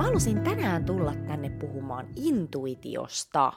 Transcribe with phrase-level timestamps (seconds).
[0.00, 3.52] mä halusin tänään tulla tänne puhumaan intuitiosta.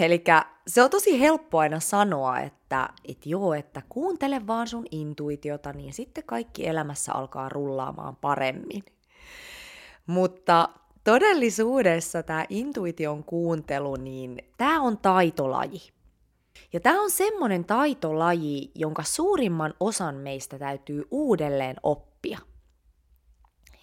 [0.00, 0.24] Eli
[0.66, 5.92] se on tosi helppo aina sanoa, että et joo, että kuuntele vaan sun intuitiota, niin
[5.92, 8.84] sitten kaikki elämässä alkaa rullaamaan paremmin.
[10.06, 10.68] Mutta
[11.04, 15.92] todellisuudessa tämä intuition kuuntelu, niin tämä on taitolaji.
[16.72, 22.38] Ja tämä on semmoinen taitolaji, jonka suurimman osan meistä täytyy uudelleen oppia.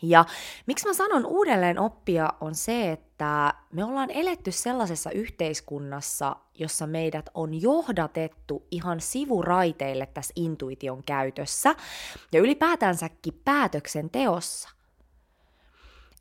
[0.10, 0.26] Ja
[0.66, 7.30] miksi mä sanon uudelleen oppia on se, että me ollaan eletty sellaisessa yhteiskunnassa, jossa meidät
[7.34, 11.76] on johdatettu ihan sivuraiteille tässä intuition käytössä
[12.32, 14.70] ja ylipäätänsäkin päätöksenteossa.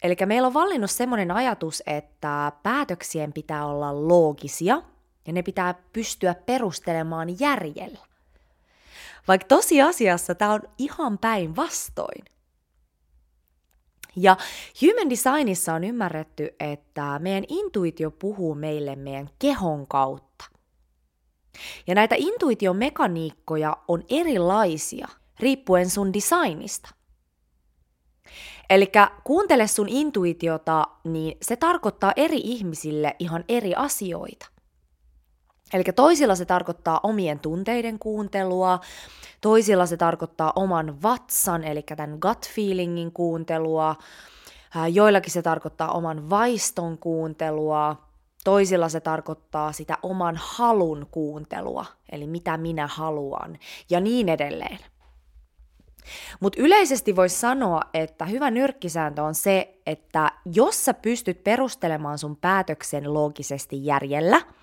[0.02, 4.82] Eli meillä on vallinnut semmoinen ajatus, että päätöksien pitää olla loogisia
[5.26, 7.98] ja ne pitää pystyä perustelemaan järjellä.
[9.28, 12.24] Vaikka tosiasiassa tämä on ihan päinvastoin.
[14.16, 14.36] Ja
[14.82, 20.44] human designissa on ymmärretty, että meidän intuitio puhuu meille meidän kehon kautta.
[21.86, 25.08] Ja näitä intuitiomekaniikkoja on erilaisia
[25.40, 26.88] riippuen sun designista.
[28.70, 28.92] Eli
[29.24, 34.53] kuuntele sun intuitiota, niin se tarkoittaa eri ihmisille ihan eri asioita.
[35.74, 38.80] Eli toisilla se tarkoittaa omien tunteiden kuuntelua,
[39.40, 43.96] toisilla se tarkoittaa oman vatsan, eli tämän gut feelingin kuuntelua,
[44.92, 47.96] joillakin se tarkoittaa oman vaiston kuuntelua,
[48.44, 53.58] toisilla se tarkoittaa sitä oman halun kuuntelua, eli mitä minä haluan,
[53.90, 54.78] ja niin edelleen.
[56.40, 62.36] Mutta yleisesti voisi sanoa, että hyvä nyrkkisääntö on se, että jos sä pystyt perustelemaan sun
[62.36, 64.40] päätöksen loogisesti järjellä–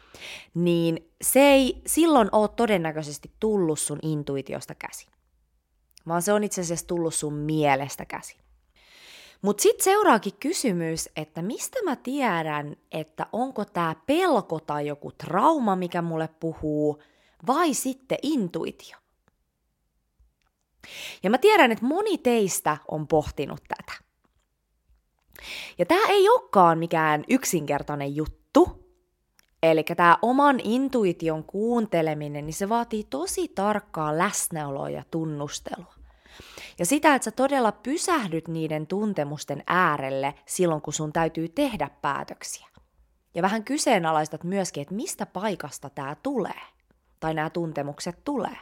[0.54, 5.08] niin se ei silloin ole todennäköisesti tullut sun intuitiosta käsi,
[6.08, 8.38] vaan se on itse asiassa tullut sun mielestä käsi.
[9.42, 15.76] Mutta sitten seuraakin kysymys, että mistä mä tiedän, että onko tämä pelko tai joku trauma,
[15.76, 17.04] mikä mulle puhuu,
[17.48, 18.98] vai sitten intuitio.
[21.24, 24.04] Ja mä tiedän, että moni teistä on pohtinut tätä.
[25.78, 28.81] Ja tämä ei olekaan mikään yksinkertainen juttu,
[29.64, 35.94] Eli tämä oman intuition kuunteleminen, niin se vaatii tosi tarkkaa läsnäoloa ja tunnustelua.
[36.80, 42.68] Ja sitä, että sä todella pysähdyt niiden tuntemusten äärelle silloin, kun sun täytyy tehdä päätöksiä.
[43.36, 46.62] Ja vähän kyseenalaistat myöskin, että mistä paikasta tämä tulee,
[47.20, 48.58] tai nämä tuntemukset tulee.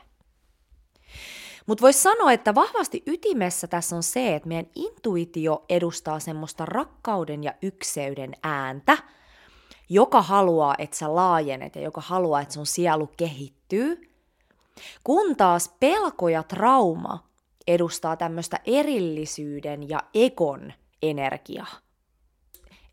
[1.65, 7.43] Mutta voisi sanoa, että vahvasti ytimessä tässä on se, että meidän intuitio edustaa semmoista rakkauden
[7.43, 8.97] ja ykseyden ääntä–
[9.89, 14.11] joka haluaa, että sä laajenet ja joka haluaa, että sun sielu kehittyy.
[15.03, 17.29] Kun taas pelko ja trauma
[17.67, 21.67] edustaa tämmöistä erillisyyden ja ekon energiaa.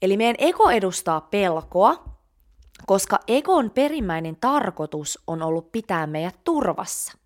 [0.02, 2.04] Eli meidän ego edustaa pelkoa,
[2.86, 7.18] koska egon perimmäinen tarkoitus on ollut pitää meidät turvassa.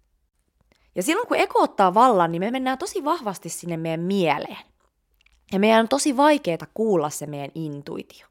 [0.95, 4.67] Ja silloin kun ego ottaa vallan, niin me mennään tosi vahvasti sinne meidän mieleen.
[5.53, 8.30] Ja meidän on tosi vaikeaa kuulla se meidän intuitio.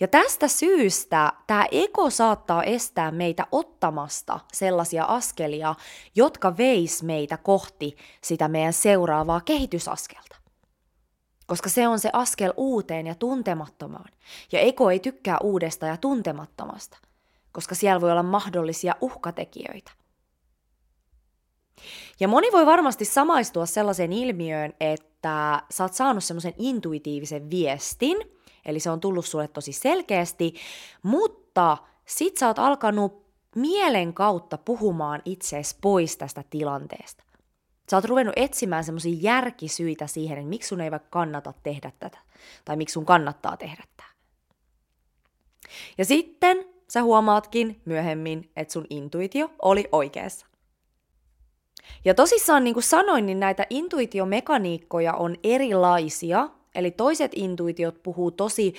[0.00, 5.74] Ja tästä syystä tämä ego saattaa estää meitä ottamasta sellaisia askelia,
[6.14, 10.36] jotka veis meitä kohti sitä meidän seuraavaa kehitysaskelta.
[11.46, 14.10] Koska se on se askel uuteen ja tuntemattomaan.
[14.52, 16.98] Ja ego ei tykkää uudesta ja tuntemattomasta,
[17.52, 19.90] koska siellä voi olla mahdollisia uhkatekijöitä.
[22.20, 28.16] Ja moni voi varmasti samaistua sellaiseen ilmiöön, että sä oot saanut semmoisen intuitiivisen viestin–
[28.66, 30.54] eli se on tullut sulle tosi selkeästi,
[31.02, 37.24] mutta sit sä oot alkanut mielen kautta puhumaan itseesi pois tästä tilanteesta.
[37.90, 42.18] Sä oot ruvennut etsimään semmoisia järkisyitä siihen, että miksi sun ei vaikka kannata tehdä tätä,
[42.64, 44.08] tai miksi sun kannattaa tehdä tämä.
[45.98, 50.46] Ja sitten sä huomaatkin myöhemmin, että sun intuitio oli oikeassa.
[52.04, 58.74] Ja tosissaan, niin kuin sanoin, niin näitä intuitiomekaniikkoja on erilaisia, Eli toiset intuitiot puhuu tosi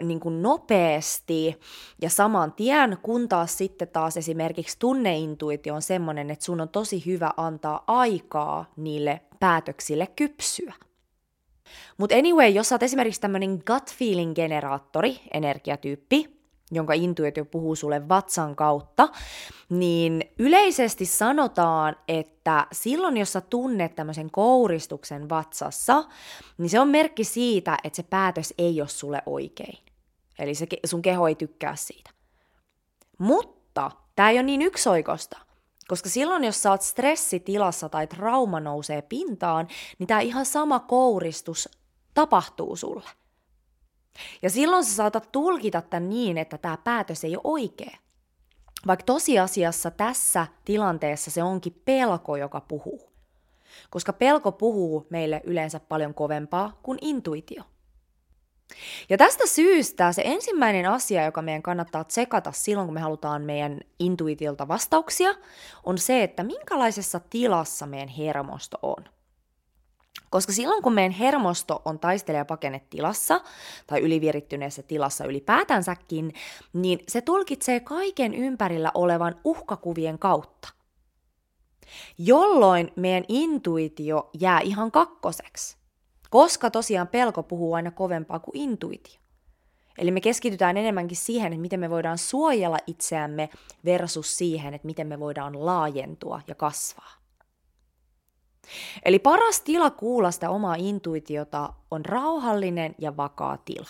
[0.00, 1.60] ö, niin kuin nopeasti
[2.02, 7.06] ja saman tien, kun taas sitten taas esimerkiksi tunneintuitio on semmoinen, että sun on tosi
[7.06, 10.74] hyvä antaa aikaa niille päätöksille kypsyä.
[11.96, 16.37] Mutta anyway, jos sä oot esimerkiksi tämmöinen gut feeling generaattori, energiatyyppi,
[16.70, 19.08] jonka intuitio puhuu sulle vatsan kautta,
[19.68, 26.04] niin yleisesti sanotaan, että silloin jos sä tunnet tämmöisen kouristuksen vatsassa,
[26.58, 29.78] niin se on merkki siitä, että se päätös ei ole sulle oikein.
[30.38, 32.10] Eli se, sun keho ei tykkää siitä.
[33.18, 35.38] Mutta tämä ei ole niin yksioikosta,
[35.88, 39.68] koska silloin, jos sä oot stressitilassa tai trauma nousee pintaan,
[39.98, 41.68] niin tämä ihan sama kouristus
[42.14, 43.08] tapahtuu sulle.
[44.42, 47.96] Ja silloin sä saatat tulkita tämän niin, että tämä päätös ei ole oikea.
[48.86, 53.12] Vaikka tosiasiassa tässä tilanteessa se onkin pelko, joka puhuu.
[53.90, 57.62] Koska pelko puhuu meille yleensä paljon kovempaa kuin intuitio.
[59.08, 63.80] Ja tästä syystä se ensimmäinen asia, joka meidän kannattaa tsekata silloin, kun me halutaan meidän
[63.98, 65.34] intuitiolta vastauksia,
[65.84, 69.04] on se, että minkälaisessa tilassa meidän hermosto on.
[70.30, 72.44] Koska silloin, kun meidän hermosto on taistelija
[72.90, 73.40] tilassa
[73.86, 76.34] tai ylivirittyneessä tilassa ylipäätänsäkin,
[76.72, 80.68] niin se tulkitsee kaiken ympärillä olevan uhkakuvien kautta.
[82.18, 85.76] Jolloin meidän intuitio jää ihan kakkoseksi.
[86.30, 89.20] Koska tosiaan pelko puhuu aina kovempaa kuin intuitio.
[89.98, 93.48] Eli me keskitytään enemmänkin siihen, että miten me voidaan suojella itseämme
[93.84, 97.17] versus siihen, että miten me voidaan laajentua ja kasvaa.
[99.04, 103.88] Eli paras tila kuulla sitä omaa intuitiota on rauhallinen ja vakaa tila.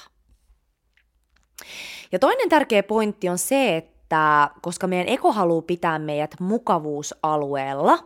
[2.13, 7.99] Ja toinen tärkeä pointti on se, että koska meidän eko haluaa pitää meidät mukavuusalueella,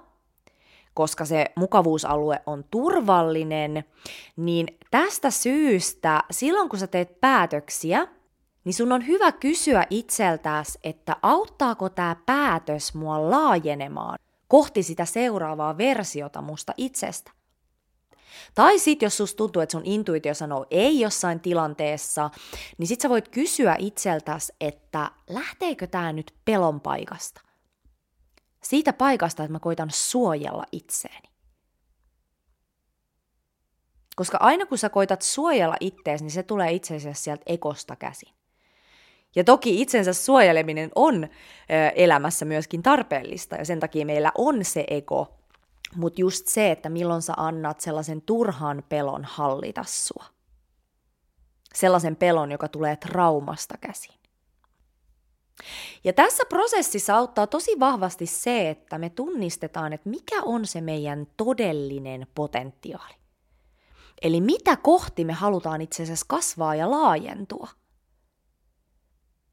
[0.95, 3.85] koska se mukavuusalue on turvallinen,
[4.37, 8.09] niin tästä syystä silloin kun sä teet päätöksiä,
[8.65, 14.19] niin sun on hyvä kysyä itseltäsi, että auttaako tämä päätös mua laajenemaan
[14.53, 17.31] kohti sitä seuraavaa versiota musta itsestä.
[18.55, 22.31] Tai sit jos susta tuntuu, että sun intuitio sanoo ei jossain tilanteessa,
[22.79, 27.41] niin sit sä voit kysyä itseltäsi, että lähteekö tämä nyt pelon paikasta?
[28.63, 31.29] Siitä paikasta, että mä koitan suojella itseäni.
[34.17, 38.35] Koska aina kun sä koitat suojella itteesi, niin se tulee itse asiassa sieltä ekosta käsin.
[39.37, 41.29] Ja toki itsensä suojeleminen on
[41.95, 45.39] elämässä myöskin tarpeellista, ja sen takia meillä on se ego,
[45.97, 50.25] mutta just se, että milloin sä annat sellaisen turhan pelon hallita sua.
[51.75, 54.15] Sellaisen pelon, joka tulee traumasta käsin.
[56.05, 61.27] Ja tässä prosessissa auttaa tosi vahvasti se, että me tunnistetaan, että mikä on se meidän
[61.37, 63.15] todellinen potentiaali.
[64.23, 67.69] Eli mitä kohti me halutaan itse asiassa kasvaa ja laajentua.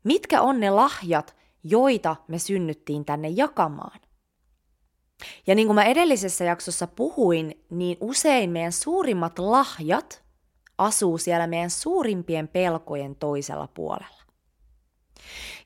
[0.04, 4.00] Mitkä on ne lahjat, joita me synnyttiin tänne jakamaan?
[5.48, 10.24] Ja niin kuin mä edellisessä jaksossa puhuin, niin usein meidän suurimmat lahjat
[10.78, 14.24] asuu siellä meidän suurimpien pelkojen toisella puolella.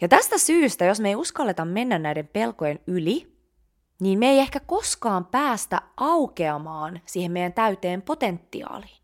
[0.02, 3.34] Ja tästä syystä, jos me ei uskalleta mennä näiden pelkojen yli,
[4.00, 9.04] niin me ei ehkä koskaan päästä aukeamaan siihen meidän täyteen potentiaaliin.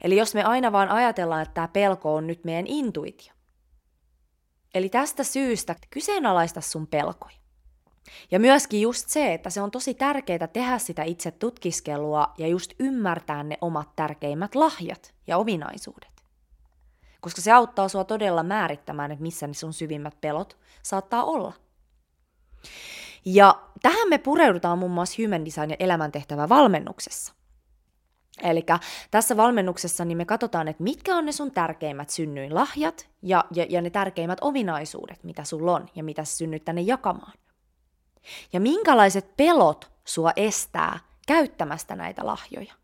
[0.00, 3.33] Eli jos me aina vaan ajatellaan, että tämä pelko on nyt meidän intuitio.
[4.74, 7.36] Eli tästä syystä kyseenalaista sun pelkoja.
[8.30, 12.72] Ja myöskin just se, että se on tosi tärkeää tehdä sitä itse tutkiskelua ja just
[12.78, 16.14] ymmärtää ne omat tärkeimmät lahjat ja ominaisuudet
[17.24, 21.52] koska se auttaa sua todella määrittämään, että missä ne sun syvimmät pelot saattaa olla.
[23.24, 27.34] Ja tähän me pureudutaan muun muassa Human Design ja elämäntehtävä valmennuksessa.
[28.42, 28.66] Eli
[29.10, 33.66] tässä valmennuksessa niin me katsotaan, että mitkä on ne sun tärkeimmät synnyin lahjat ja, ja,
[33.68, 37.32] ja ne tärkeimmät ominaisuudet, mitä sulla on ja mitä sä synnyt tänne jakamaan.
[38.52, 42.74] Ja minkälaiset pelot sua estää käyttämästä näitä lahjoja.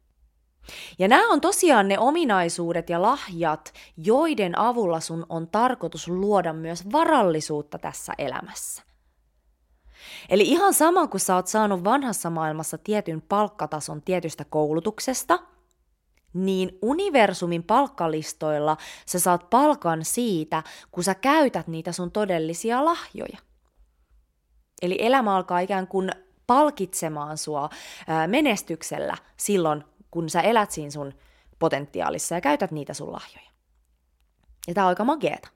[0.99, 6.93] Ja nämä on tosiaan ne ominaisuudet ja lahjat, joiden avulla sun on tarkoitus luoda myös
[6.93, 8.90] varallisuutta tässä elämässä.
[10.29, 15.39] Eli ihan sama kuin sä oot saanut vanhassa maailmassa tietyn palkkatason tietystä koulutuksesta,
[16.33, 18.77] niin universumin palkkalistoilla
[19.07, 23.39] sä saat palkan siitä, kun sä käytät niitä sun todellisia lahjoja.
[24.83, 26.11] Eli elämä alkaa ikään kuin
[26.47, 27.71] palkitsemaan sua
[28.27, 31.15] menestyksellä silloin, kun sä elät siinä sun
[31.59, 33.51] potentiaalissa ja käytät niitä sun lahjoja.
[34.69, 35.49] Ja tää on aika mageeta.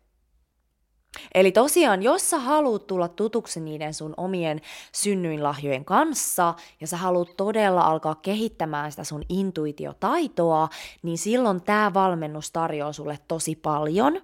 [1.34, 4.60] Eli tosiaan, jos sä haluat tulla tutuksi niiden sun omien
[4.92, 10.68] synnyinlahjojen kanssa ja sä haluat todella alkaa kehittämään sitä sun intuitiotaitoa,
[11.02, 14.20] niin silloin tämä valmennus tarjoaa sulle tosi paljon.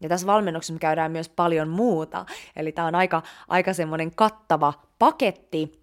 [0.00, 2.26] Ja tässä valmennuksessa me käydään myös paljon muuta.
[2.56, 5.78] Eli tämä on aika, aika semmoinen kattava paketti,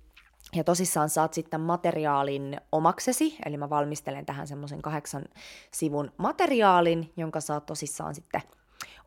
[0.56, 5.24] ja tosissaan saat sitten materiaalin omaksesi, eli mä valmistelen tähän semmoisen kahdeksan
[5.72, 8.42] sivun materiaalin, jonka saat tosissaan sitten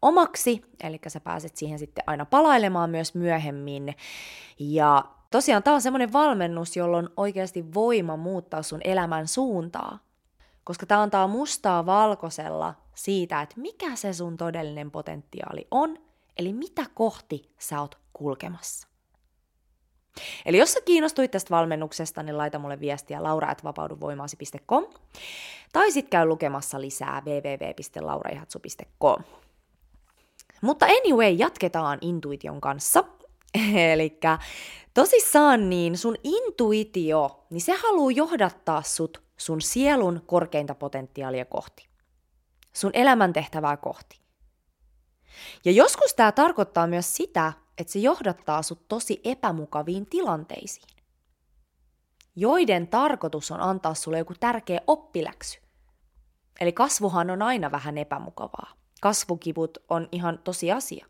[0.02, 3.94] omaksi, eli sä pääset siihen sitten aina palailemaan myös myöhemmin.
[4.58, 9.98] Ja tosiaan tämä on semmoinen valmennus, jolla on oikeasti voima muuttaa sun elämän suuntaa,
[10.64, 15.98] koska tämä antaa mustaa valkoisella siitä, että mikä se sun todellinen potentiaali on,
[16.38, 18.88] eli mitä kohti sä oot kulkemassa.
[20.46, 24.84] Eli jos sä kiinnostuit tästä valmennuksesta, niin laita mulle viestiä laura.vapauduvoimaasi.com
[25.72, 29.22] tai sit käy lukemassa lisää www.lauraihatsu.com.
[30.60, 33.04] Mutta anyway, jatketaan intuition kanssa.
[33.92, 34.20] Eli
[34.94, 41.88] tosissaan niin sun intuitio, niin se haluaa johdattaa sut sun sielun korkeinta potentiaalia kohti.
[42.72, 44.20] Sun elämäntehtävää kohti.
[45.64, 50.88] Ja joskus tämä tarkoittaa myös sitä, että se johdattaa sut tosi epämukaviin tilanteisiin,
[52.36, 55.60] joiden tarkoitus on antaa sulle joku tärkeä oppiläksy.
[56.60, 58.72] Eli kasvuhan on aina vähän epämukavaa.
[59.00, 61.06] Kasvukivut on ihan tosi asia.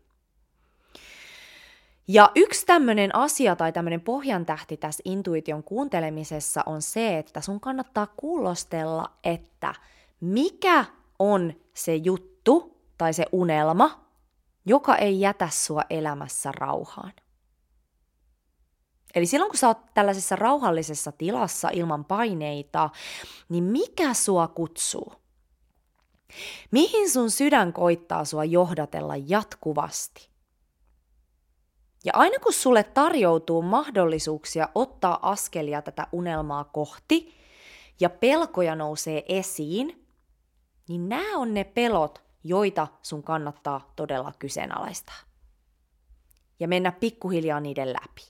[2.07, 8.07] Ja yksi tämmöinen asia tai tämmöinen pohjantähti tässä intuition kuuntelemisessa on se, että sun kannattaa
[8.17, 9.75] kuulostella, että
[10.19, 10.85] mikä
[11.19, 14.05] on se juttu tai se unelma,
[14.65, 17.13] joka ei jätä sua elämässä rauhaan.
[19.15, 22.89] Eli silloin kun sä oot tällaisessa rauhallisessa tilassa ilman paineita,
[23.49, 25.13] niin mikä sua kutsuu?
[26.71, 30.29] Mihin sun sydän koittaa sua johdatella jatkuvasti?
[32.05, 37.33] Ja aina kun sulle tarjoutuu mahdollisuuksia ottaa askelia tätä unelmaa kohti
[37.99, 40.05] ja pelkoja nousee esiin,
[40.87, 45.15] niin nämä on ne pelot, joita sun kannattaa todella kyseenalaistaa.
[46.59, 48.21] Ja mennä pikkuhiljaa niiden läpi.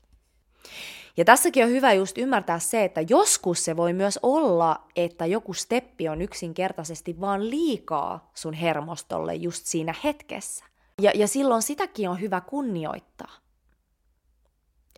[1.20, 5.54] Ja tässäkin on hyvä just ymmärtää se, että joskus se voi myös olla, että joku
[5.54, 10.66] steppi on yksinkertaisesti vaan liikaa sun hermostolle just siinä hetkessä.
[11.02, 13.32] Ja, ja silloin sitäkin on hyvä kunnioittaa.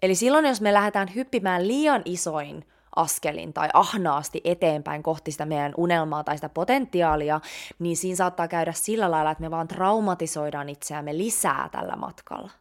[0.01, 5.74] Eli silloin, jos me lähdetään hyppimään liian isoin askelin tai ahnaasti eteenpäin kohti sitä meidän
[5.78, 7.42] unelmaa tai sitä potentiaalia,
[7.80, 12.61] niin siinä saattaa käydä sillä lailla, että me vaan traumatisoidaan itseämme lisää tällä matkalla.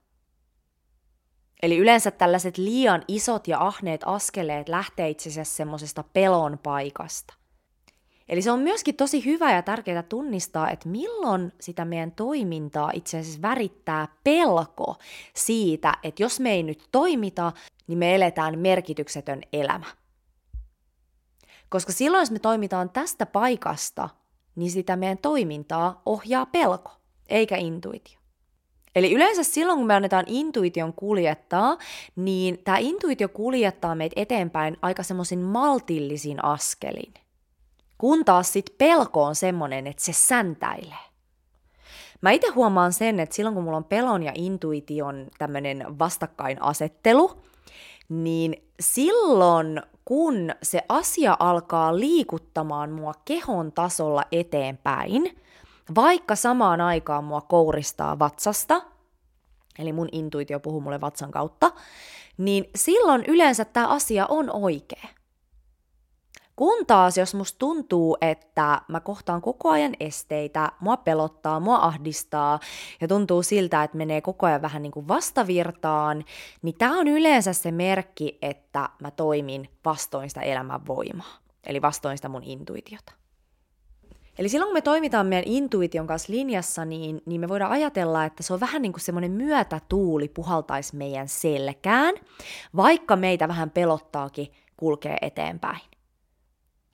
[1.63, 7.35] Eli yleensä tällaiset liian isot ja ahneet askeleet lähtee itse asiassa semmoisesta pelon paikasta.
[8.29, 13.19] Eli se on myöskin tosi hyvä ja tärkeää tunnistaa, että milloin sitä meidän toimintaa itse
[13.19, 14.97] asiassa värittää pelko
[15.35, 17.53] siitä, että jos me ei nyt toimita,
[17.87, 19.87] niin me eletään merkityksetön elämä.
[21.69, 24.09] Koska silloin, jos me toimitaan tästä paikasta,
[24.57, 26.91] niin sitä meidän toimintaa ohjaa pelko,
[27.29, 28.20] eikä intuitio.
[29.01, 31.79] Eli yleensä silloin, kun me annetaan intuition kuljettaa,
[32.17, 37.15] niin tämä intuitio kuljettaa meitä eteenpäin aika semmoisin maltillisin askelin.
[37.99, 41.11] Kun taas sit pelko on semmoinen, että se säntäilee.
[42.21, 47.43] Mä itse huomaan sen, että silloin kun mulla on pelon ja intuition tämmöinen vastakkainasettelu,
[48.09, 55.41] niin silloin kun se asia alkaa liikuttamaan mua kehon tasolla eteenpäin,
[55.95, 58.83] vaikka samaan aikaan mua kouristaa vatsasta,
[59.79, 61.73] eli mun intuitio puhuu mulle vatsan kautta,
[62.39, 65.09] niin silloin yleensä tämä asia on oikea.
[66.57, 72.61] Kun taas, jos musta tuntuu, että mä kohtaan koko ajan esteitä, mua pelottaa, mua ahdistaa
[73.01, 76.25] ja tuntuu siltä, että menee koko ajan vähän niin kuin vastavirtaan,
[76.63, 82.19] niin tämä on yleensä se merkki, että mä toimin vastoin sitä elämän voimaa, eli vastoin
[82.19, 83.13] sitä mun intuitiota.
[84.39, 88.43] Eli silloin kun me toimitaan meidän intuition kanssa linjassa, niin, niin me voidaan ajatella, että
[88.43, 92.15] se on vähän niin kuin semmoinen myötätuuli puhaltaisi meidän selkään,
[92.77, 95.81] vaikka meitä vähän pelottaakin kulkee eteenpäin.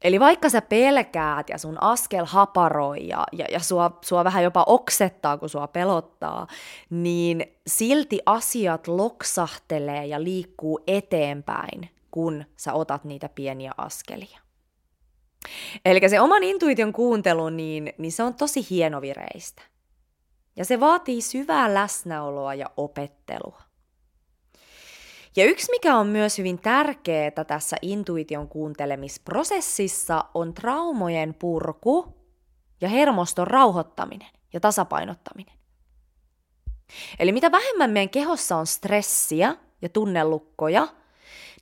[0.03, 4.65] Eli vaikka sä pelkäät ja sun askel haparoi ja, ja, ja sua, sua vähän jopa
[4.67, 6.47] oksettaa, kun sua pelottaa,
[6.91, 14.46] niin silti asiat loksahtelee ja liikkuu eteenpäin, kun sä otat niitä pieniä askelia.
[15.85, 19.63] Eli se oman intuition kuuntelu, niin, niin se on tosi hienovireistä.
[20.57, 23.63] Ja se vaatii syvää läsnäoloa ja opettelua.
[25.37, 32.15] Ja yksi, mikä on myös hyvin tärkeää tässä intuition kuuntelemisprosessissa, on traumojen purku
[32.81, 35.57] ja hermoston rauhoittaminen ja tasapainottaminen.
[37.19, 40.89] Eli mitä vähemmän meidän kehossa on stressiä ja tunnelukkoja,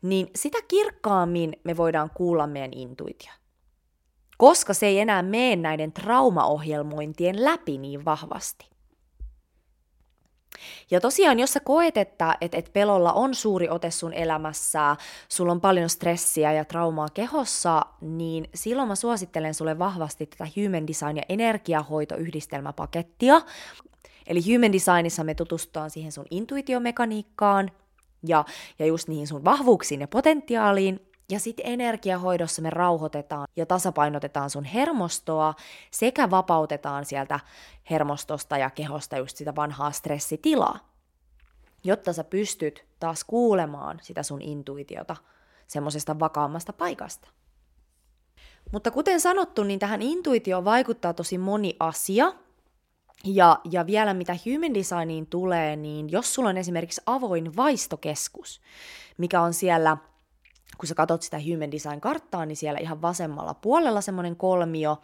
[0.03, 3.33] niin sitä kirkkaammin me voidaan kuulla meidän intuitio.
[4.39, 8.75] Koska se ei enää mene näiden traumaohjelmointien läpi niin vahvasti.
[10.91, 14.97] Ja tosiaan, jos sä koet, että et, et pelolla on suuri ote sun elämässä,
[15.29, 20.87] sulla on paljon stressiä ja traumaa kehossa, niin silloin mä suosittelen sulle vahvasti tätä Human
[20.87, 23.41] Design ja energiahoitoyhdistelmäpakettia.
[24.27, 27.71] Eli Human Designissa me tutustutaan siihen sun intuitiomekaniikkaan
[28.27, 28.45] ja,
[28.79, 31.01] ja just niihin sun vahvuuksiin ja potentiaaliin,
[31.31, 35.55] ja sitten energiahoidossa me rauhoitetaan ja tasapainotetaan sun hermostoa
[35.91, 37.41] sekä vapautetaan sieltä
[37.91, 40.79] hermostosta ja kehosta just sitä vanhaa stressitilaa.
[41.85, 45.17] jotta sä pystyt taas kuulemaan sitä sun intuitiota
[45.67, 47.29] semmoisesta vakaammasta paikasta.
[48.73, 52.33] Mutta kuten sanottu, niin tähän intuitioon vaikuttaa tosi moni asia.
[53.25, 58.61] Ja, ja vielä mitä human designiin tulee, niin jos sulla on esimerkiksi avoin vaistokeskus,
[59.19, 59.97] mikä on siellä,
[60.79, 64.99] kun sä katsot sitä human design-karttaa, niin siellä ihan vasemmalla puolella semmoinen kolmio,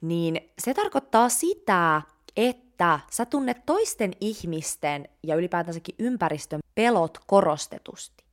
[0.00, 2.02] niin se tarkoittaa sitä,
[2.36, 8.24] että sä tunnet toisten ihmisten ja ylipäätänsäkin ympäristön pelot korostetusti.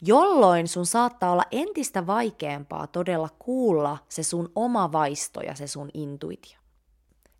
[0.00, 5.90] Jolloin sun saattaa olla entistä vaikeampaa todella kuulla se sun oma vaisto ja se sun
[5.94, 6.58] intuitio.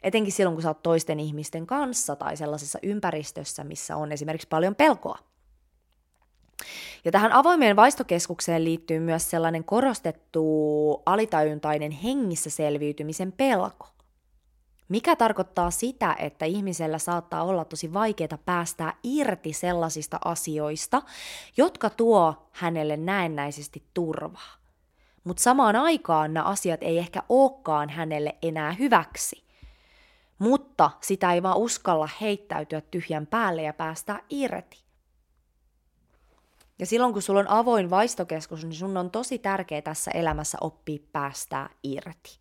[0.02, 4.74] Etenkin silloin, kun sä oot toisten ihmisten kanssa tai sellaisessa ympäristössä, missä on esimerkiksi paljon
[4.74, 5.18] pelkoa.
[7.04, 13.92] Ja tähän avoimeen vaistokeskukseen liittyy myös sellainen korostettu alitajuntainen hengissä selviytymisen pelko
[14.92, 21.02] mikä tarkoittaa sitä, että ihmisellä saattaa olla tosi vaikeaa päästää irti sellaisista asioista,
[21.56, 24.54] jotka tuo hänelle näennäisesti turvaa.
[25.24, 29.44] Mutta samaan aikaan nämä asiat ei ehkä olekaan hänelle enää hyväksi.
[30.38, 34.78] Mutta sitä ei vaan uskalla heittäytyä tyhjän päälle ja päästää irti.
[36.78, 40.98] Ja silloin kun sulla on avoin vaistokeskus, niin sun on tosi tärkeää tässä elämässä oppia
[41.12, 42.38] päästää irti.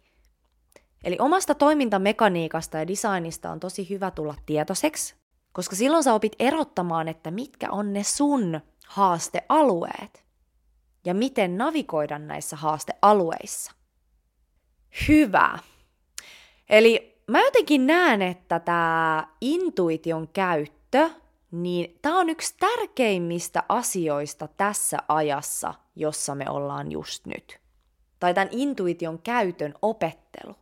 [1.04, 5.16] Eli omasta toimintamekaniikasta ja designista on tosi hyvä tulla tietoiseksi,
[5.52, 10.26] koska silloin sä opit erottamaan, että mitkä on ne sun haastealueet
[11.06, 13.72] ja miten navigoida näissä haastealueissa.
[15.08, 15.60] Hyvä.
[16.70, 21.10] Eli mä jotenkin näen, että tämä intuition käyttö,
[21.52, 27.60] niin tämä on yksi tärkeimmistä asioista tässä ajassa, jossa me ollaan just nyt.
[28.20, 30.56] Tai tämän intuition käytön opettelu.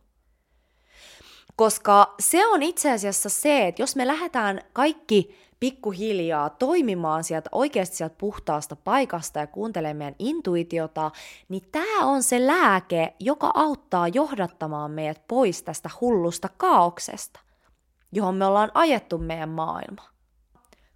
[1.56, 7.96] Koska se on itse asiassa se, että jos me lähdetään kaikki pikkuhiljaa toimimaan sieltä oikeasti
[7.96, 11.10] sieltä puhtaasta paikasta ja kuuntelemaan meidän intuitiota,
[11.48, 17.40] niin tämä on se lääke, joka auttaa johdattamaan meidät pois tästä hullusta kaauksesta,
[18.12, 20.02] johon me ollaan ajettu meidän maailma.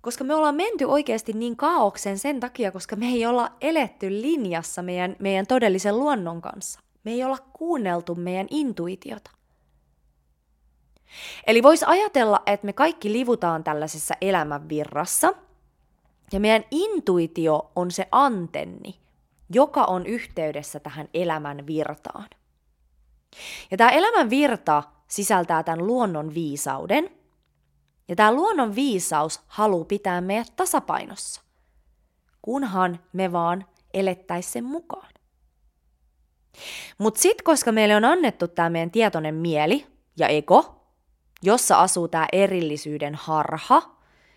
[0.05, 4.83] Koska me ollaan menty oikeasti niin kaaukseen sen takia, koska me ei olla eletty linjassa
[4.83, 6.81] meidän, meidän todellisen luonnon kanssa.
[7.05, 9.31] Me ei olla kuunneltu meidän intuitiota.
[11.47, 15.35] Eli voisi ajatella, että me kaikki livutaan tällaisessa elämänvirrassa,
[16.33, 18.95] ja meidän intuitio on se antenni,
[19.51, 22.29] joka on yhteydessä tähän elämän virtaan.
[23.71, 27.11] Ja tämä elämän virta sisältää tämän luonnon viisauden,
[28.09, 31.43] ja tämä luonnon viisaus haluaa pitää meidät tasapainossa,
[32.43, 33.65] kunhan me vaan
[33.95, 35.09] elettäisiin sen mukaan.
[36.99, 39.87] Mutta sitten, koska meille on annettu tämä meidän tietoinen mieli
[40.17, 40.87] ja ego,
[41.43, 43.83] jossa asuu tämä erillisyyden harha,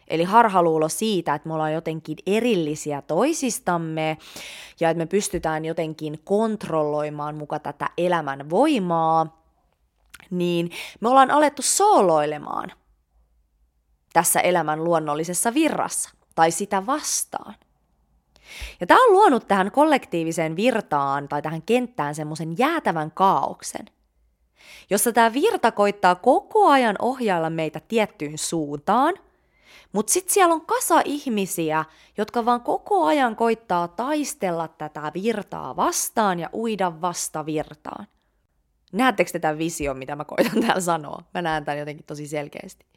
[0.08, 4.17] eli harhaluulo siitä, että me ollaan jotenkin erillisiä toisistamme
[4.80, 9.43] ja että me pystytään jotenkin kontrolloimaan muka tätä elämän voimaa,
[10.30, 12.71] niin me ollaan alettu sooloilemaan
[14.17, 17.56] tässä elämän luonnollisessa virrassa tai sitä vastaan.
[18.80, 23.86] Ja tämä on luonut tähän kollektiiviseen virtaan tai tähän kenttään semmoisen jäätävän kaauksen,
[24.89, 29.13] jossa tämä virta koittaa koko ajan ohjailla meitä tiettyyn suuntaan,
[29.93, 31.86] mutta sitten siellä on kasa ihmisiä,
[32.17, 38.08] jotka vaan koko ajan koittaa taistella tätä virtaa vastaan ja uida vasta virtaan.
[38.91, 41.23] Näettekö te tämän vision, mitä mä koitan täällä sanoa?
[41.34, 42.96] Mä näen tämän jotenkin tosi selkeästi.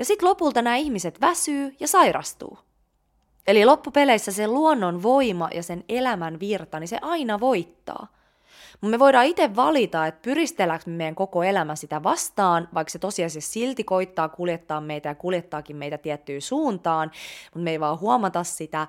[0.00, 2.58] Ja sitten lopulta nämä ihmiset väsyy ja sairastuu.
[3.46, 8.06] Eli loppupeleissä se luonnon voima ja sen elämän virta, niin se aina voittaa–
[8.80, 12.98] mutta me voidaan itse valita, että pyristelläänkö me meidän koko elämä sitä vastaan, vaikka se
[12.98, 17.10] tosiasiassa silti koittaa kuljettaa meitä ja kuljettaakin meitä tiettyyn suuntaan,
[17.44, 18.86] mutta me ei vaan huomata sitä.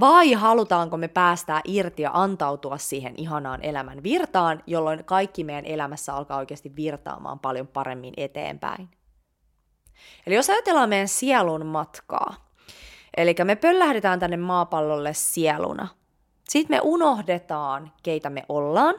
[0.00, 6.14] Vai halutaanko me päästää irti ja antautua siihen ihanaan elämän virtaan, jolloin kaikki meidän elämässä
[6.14, 8.88] alkaa oikeasti virtaamaan paljon paremmin eteenpäin.
[10.26, 12.34] Eli jos ajatellaan meidän sielun matkaa,
[13.16, 15.88] eli me pöllähdetään tänne maapallolle sieluna–
[16.48, 18.94] sitten me unohdetaan, keitä me ollaan.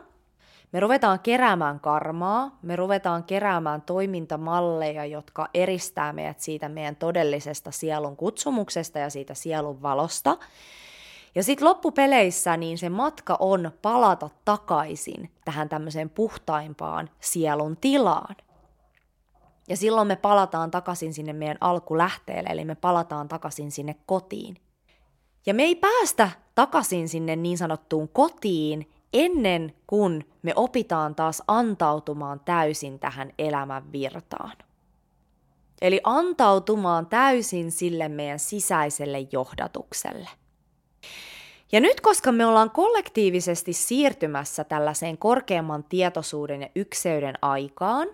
[0.72, 8.18] Me ruvetaan keräämään karmaa, me ruvetaan keräämään toimintamalleja, jotka eristää meidät siitä meidän todellisesta sielun
[8.18, 10.38] kutsumuksesta ja siitä sielun valosta.
[11.36, 18.36] Ja sitten loppupeleissä niin se matka on palata takaisin tähän tämmöiseen puhtaimpaan sielun tilaan.
[19.68, 24.58] Ja silloin me palataan takaisin sinne meidän alkulähteelle, eli me palataan takaisin sinne kotiin.
[25.46, 32.40] Ja me ei päästä takaisin sinne niin sanottuun kotiin ennen kuin me opitaan taas antautumaan
[32.40, 34.58] täysin tähän elämän virtaan.
[35.82, 40.30] Eli antautumaan täysin sille meidän sisäiselle johdatukselle.
[41.72, 48.08] Ja nyt koska me ollaan kollektiivisesti siirtymässä tällaiseen korkeamman tietoisuuden ja ykseyden aikaan,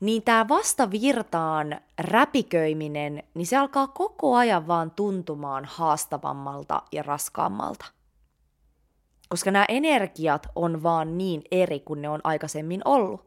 [0.00, 7.86] niin tämä vastavirtaan räpiköiminen, niin se alkaa koko ajan vaan tuntumaan haastavammalta ja raskaammalta.
[9.28, 13.26] Koska nämä energiat on vaan niin eri kuin ne on aikaisemmin ollut.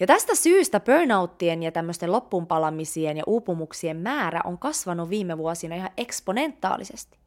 [0.00, 5.90] Ja tästä syystä burnouttien ja tämmöisten loppuunpalamisien ja uupumuksien määrä on kasvanut viime vuosina ihan
[5.96, 7.18] eksponentaalisesti.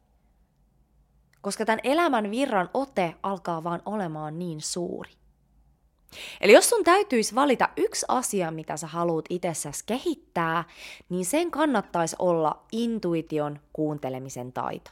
[1.40, 5.10] Koska tämän elämän virran ote alkaa vaan olemaan niin suuri.
[6.40, 10.64] Eli jos sun täytyisi valita yksi asia, mitä sä haluat itsessäsi kehittää,
[11.08, 14.90] niin sen kannattaisi olla intuition kuuntelemisen taito.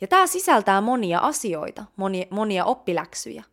[0.00, 3.44] Ja tämä sisältää monia asioita, monia, monia oppiläksyjä.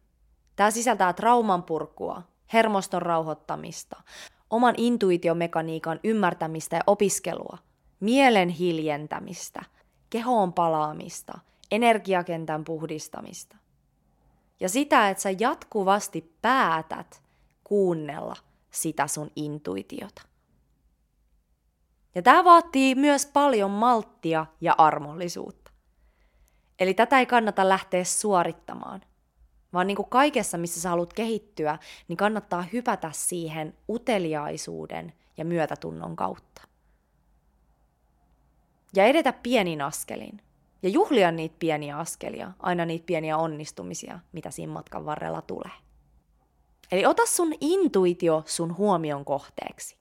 [0.55, 2.21] Tämä sisältää trauman purkua,
[2.53, 4.01] hermoston rauhoittamista,
[4.49, 7.57] oman intuitiomekaniikan ymmärtämistä ja opiskelua,
[7.99, 9.63] mielen hiljentämistä,
[10.09, 11.39] kehoon palaamista,
[11.71, 13.57] energiakentän puhdistamista.
[14.59, 17.23] Ja sitä, että sä jatkuvasti päätät
[17.63, 18.35] kuunnella
[18.71, 20.21] sitä sun intuitiota.
[22.15, 25.71] Ja tämä vaatii myös paljon malttia ja armollisuutta.
[26.79, 29.01] Eli tätä ei kannata lähteä suorittamaan,
[29.73, 36.15] vaan niin kuin kaikessa, missä sä haluat kehittyä, niin kannattaa hypätä siihen uteliaisuuden ja myötätunnon
[36.15, 36.61] kautta.
[38.95, 40.41] Ja edetä pienin askelin.
[40.83, 45.71] Ja juhlia niitä pieniä askelia, aina niitä pieniä onnistumisia, mitä siinä matkan varrella tulee.
[46.91, 49.97] Eli ota sun intuitio sun huomion kohteeksi.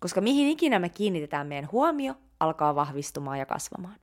[0.00, 3.96] Koska mihin ikinä me kiinnitetään meidän huomio, alkaa vahvistumaan ja kasvamaan.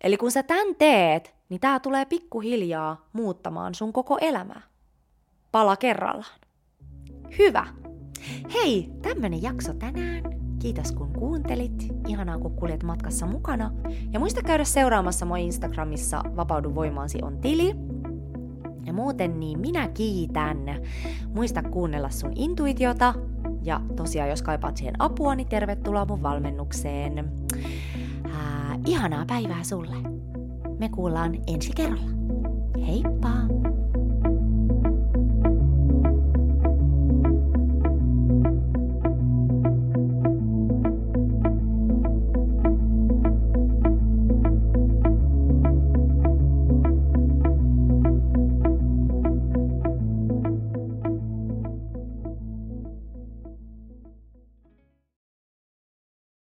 [0.00, 4.62] Eli kun sä tän teet, niin tää tulee pikkuhiljaa muuttamaan sun koko elämää.
[5.52, 6.40] Pala kerrallaan.
[7.38, 7.66] Hyvä.
[8.54, 10.47] Hei, tämmönen jakso tänään.
[10.58, 11.88] Kiitos kun kuuntelit.
[12.08, 13.70] Ihanaa kun kuljet matkassa mukana.
[14.12, 17.74] Ja muista käydä seuraamassa mua Instagramissa Vapaudu voimaansi on tili.
[18.86, 20.58] Ja muuten niin minä kiitän.
[21.34, 23.14] Muista kuunnella sun intuitiota.
[23.62, 27.32] Ja tosiaan jos kaipaat siihen apua, niin tervetuloa mun valmennukseen.
[28.32, 29.96] Ää, ihanaa päivää sulle.
[30.78, 32.10] Me kuullaan ensi kerralla.
[32.86, 33.30] Heippa!